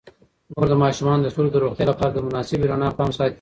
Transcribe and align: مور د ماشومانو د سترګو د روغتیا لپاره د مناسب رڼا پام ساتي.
مور 0.53 0.67
د 0.71 0.73
ماشومانو 0.83 1.21
د 1.23 1.27
سترګو 1.33 1.53
د 1.53 1.57
روغتیا 1.63 1.85
لپاره 1.87 2.11
د 2.13 2.17
مناسب 2.27 2.59
رڼا 2.69 2.89
پام 2.97 3.09
ساتي. 3.15 3.29